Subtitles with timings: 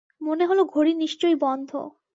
[0.21, 1.71] মনে হল, ঘড়ি নিশ্চয় বন্ধ।